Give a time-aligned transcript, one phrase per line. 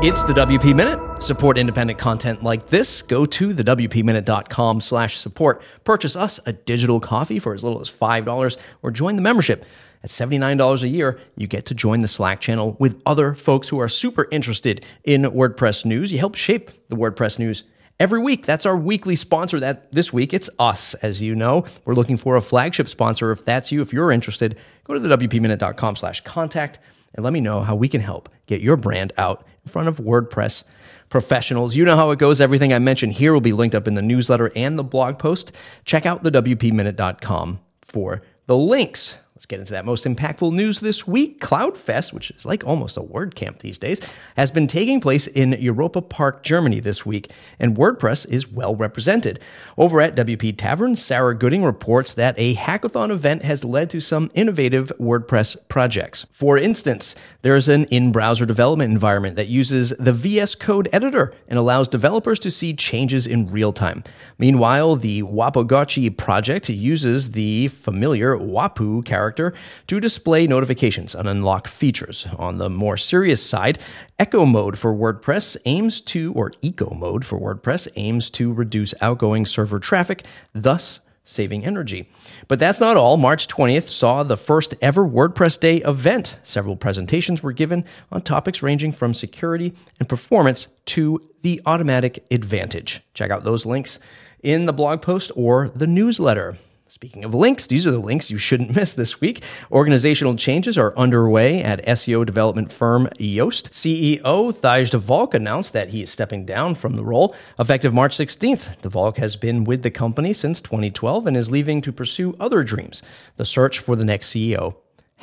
[0.00, 1.24] It's the WP Minute.
[1.24, 3.02] Support independent content like this.
[3.02, 5.60] Go to thewpminute.com slash support.
[5.82, 9.66] Purchase us a digital coffee for as little as $5 or join the membership.
[10.04, 13.80] At $79 a year, you get to join the Slack channel with other folks who
[13.80, 16.12] are super interested in WordPress news.
[16.12, 17.64] You help shape the WordPress news
[17.98, 18.46] every week.
[18.46, 19.58] That's our weekly sponsor.
[19.58, 21.64] That this week it's us, as you know.
[21.84, 23.32] We're looking for a flagship sponsor.
[23.32, 26.78] If that's you, if you're interested, go to the WPminute.com slash contact
[27.14, 29.98] and let me know how we can help get your brand out in front of
[29.98, 30.64] WordPress
[31.08, 31.76] professionals.
[31.76, 32.40] You know how it goes.
[32.40, 35.52] Everything I mentioned here will be linked up in the newsletter and the blog post.
[35.84, 39.18] Check out the WPminute.com for the links.
[39.38, 41.38] Let's get into that most impactful news this week.
[41.40, 44.00] CloudFest, which is like almost a WordCamp these days,
[44.36, 49.38] has been taking place in Europa Park, Germany this week, and WordPress is well represented.
[49.76, 54.28] Over at WP Tavern, Sarah Gooding reports that a hackathon event has led to some
[54.34, 56.26] innovative WordPress projects.
[56.32, 61.60] For instance, there's an in browser development environment that uses the VS Code editor and
[61.60, 64.02] allows developers to see changes in real time.
[64.36, 69.52] Meanwhile, the Wapuugotchi project uses the familiar Wapuu character character
[69.86, 72.26] to display notifications and unlock features.
[72.38, 73.78] On the more serious side,
[74.18, 79.44] Echo Mode for WordPress aims to, or Eco Mode for WordPress aims to reduce outgoing
[79.44, 82.08] server traffic, thus saving energy.
[82.48, 83.18] But that's not all.
[83.18, 86.38] March 20th saw the first ever WordPress Day event.
[86.42, 93.02] Several presentations were given on topics ranging from security and performance to the Automattic advantage.
[93.12, 93.98] Check out those links
[94.42, 96.56] in the blog post or the newsletter.
[96.90, 99.42] Speaking of links, these are the links you shouldn't miss this week.
[99.70, 103.68] Organizational changes are underway at SEO development firm Yoast.
[103.72, 108.16] CEO Thijs de Valk announced that he is stepping down from the role effective March
[108.16, 108.80] 16th.
[108.80, 112.64] De Valk has been with the company since 2012 and is leaving to pursue other
[112.64, 113.02] dreams.
[113.36, 114.76] The search for the next CEO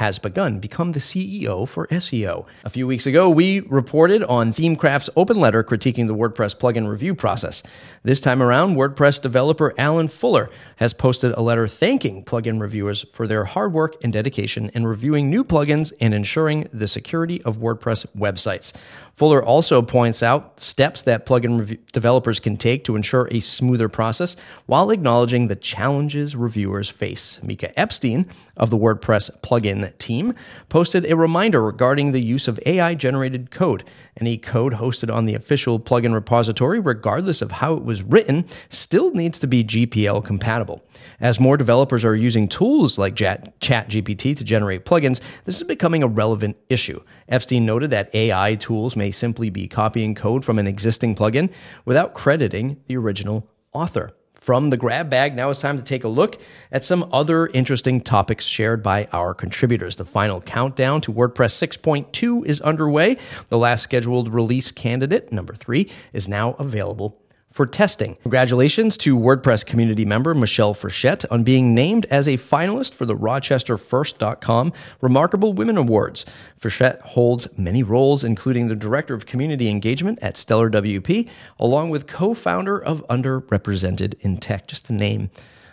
[0.00, 0.58] has begun.
[0.60, 2.46] Become the CEO for SEO.
[2.64, 7.14] A few weeks ago, we reported on ThemeKraft's open letter critiquing the WordPress plugin review
[7.14, 7.62] process.
[8.02, 13.26] This time around, WordPress developer Alan Fuller has posted a letter thanking plugin reviewers for
[13.26, 18.06] their hard work and dedication in reviewing new plugins and ensuring the security of WordPress
[18.16, 18.72] websites.
[19.12, 23.90] Fuller also points out steps that plugin rev- developers can take to ensure a smoother
[23.90, 27.38] process while acknowledging the challenges reviewers face.
[27.42, 28.26] Mika Epstein
[28.56, 30.34] of the WordPress plugin team
[30.68, 33.84] posted a reminder regarding the use of AI generated code.
[34.20, 39.12] Any code hosted on the official plugin repository, regardless of how it was written, still
[39.12, 40.84] needs to be GPL compatible.
[41.20, 46.08] As more developers are using tools like ChatGPT to generate plugins, this is becoming a
[46.08, 47.02] relevant issue.
[47.28, 51.50] Epstein noted that AI tools may simply be copying code from an existing plugin
[51.84, 54.10] without crediting the original author.
[54.40, 56.40] From the grab bag, now it's time to take a look
[56.72, 59.96] at some other interesting topics shared by our contributors.
[59.96, 63.18] The final countdown to WordPress 6.2 is underway.
[63.50, 67.20] The last scheduled release candidate, number three, is now available
[67.50, 68.16] for testing.
[68.22, 73.16] Congratulations to WordPress community member Michelle Frechette on being named as a finalist for the
[73.16, 76.24] RochesterFirst.com Remarkable Women Awards.
[76.60, 81.28] Frechette holds many roles, including the Director of Community Engagement at Stellar WP,
[81.58, 85.30] along with co founder of Underrepresented in Tech, just to name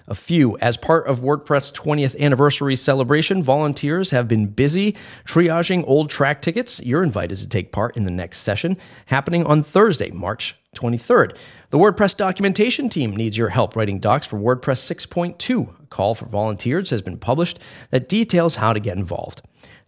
[0.07, 0.57] a few.
[0.59, 4.95] As part of WordPress 20th anniversary celebration, volunteers have been busy
[5.25, 6.81] triaging old Trac tickets.
[6.83, 8.77] You're invited to take part in the next session
[9.07, 11.35] happening on Thursday, March 23rd.
[11.69, 15.83] The WordPress documentation team needs your help writing docs for WordPress 6.2.
[15.83, 17.59] A call for volunteers has been published
[17.91, 19.41] that details how to get involved.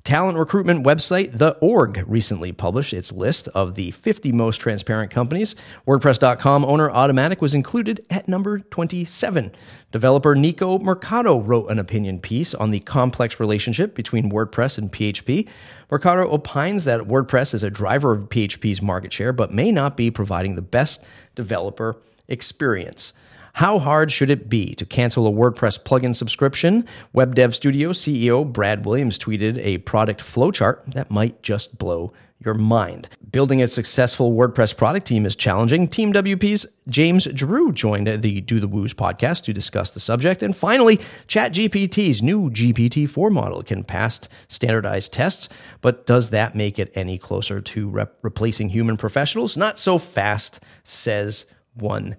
[0.05, 5.55] Talent recruitment website The Org recently published its list of the 50 most transparent companies.
[5.85, 9.51] WordPress.com owner Automattic was included at number 27.
[9.91, 15.47] Developer Nico Mercado wrote an opinion piece on the complex relationship between WordPress and PHP.
[15.91, 20.09] Mercado opines that WordPress is a driver of PHP's market share, but may not be
[20.09, 21.03] providing the best
[21.35, 21.97] developer
[22.27, 23.13] experience.
[23.53, 26.85] How hard should it be to cancel a WordPress plugin subscription?
[27.13, 32.53] Web Dev Studio CEO Brad Williams tweeted a product flowchart that might just blow your
[32.53, 33.09] mind.
[33.31, 35.87] Building a successful WordPress product team is challenging.
[35.87, 40.41] Team WP's James Drew joined the Do the Woos podcast to discuss the subject.
[40.41, 45.49] And finally, ChatGPT's new GPT-4 model can pass standardized tests,
[45.81, 49.57] but does that make it any closer to rep- replacing human professionals?
[49.57, 52.15] Not so fast, says one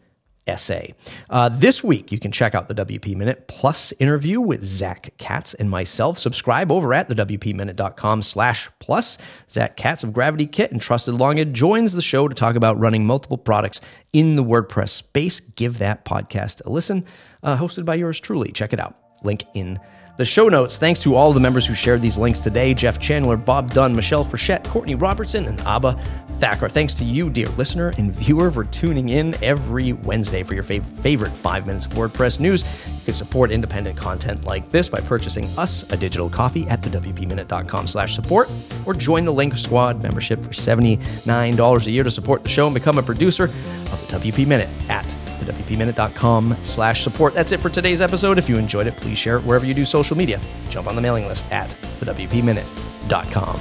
[0.50, 0.94] essay.
[1.30, 5.54] Uh, this week, you can check out the WP Minute Plus interview with Zack Katz
[5.54, 6.18] and myself.
[6.18, 9.16] Subscribe over at thewpminute.com slash plus.
[9.50, 13.38] Zack Katz of Gravity Kit and TrustedLogin joins the show to talk about running multiple
[13.38, 13.80] products
[14.12, 15.40] in the WordPress space.
[15.40, 17.06] Give that podcast a listen.
[17.42, 18.52] Uh, hosted by yours truly.
[18.52, 18.96] Check it out.
[19.22, 19.78] Link in
[20.16, 20.76] the show notes.
[20.76, 24.24] Thanks to all the members who shared these links today Jeff Chandler, Bob Dunn, Michelle
[24.24, 25.98] Frechette, Courtney Robertson, and Abha
[26.40, 26.72] Thakor.
[26.72, 30.84] Thanks to you, dear listener and viewer, for tuning in every Wednesday for your fav-
[31.00, 32.64] favorite five minutes of WordPress news.
[32.86, 37.86] You can support independent content like this by purchasing us a digital coffee at thewpminute.com
[37.86, 38.50] slash support
[38.86, 42.74] or join the Link Squad membership for $79 a year to support the show and
[42.74, 45.06] become a producer of the WP Minute at
[45.40, 47.34] thewpminute.com slash support.
[47.34, 48.38] That's it for today's episode.
[48.38, 50.40] If you enjoyed it, please share it wherever you do social media.
[50.68, 51.70] Jump on the mailing list at
[52.00, 53.60] thewpminute.com.